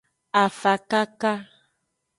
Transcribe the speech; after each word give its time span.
Afakaka. 0.43 1.31